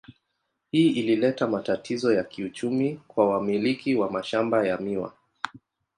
[0.71, 5.13] Hii ilileta matatizo ya kiuchumi kwa wamiliki wa mashamba ya miwa.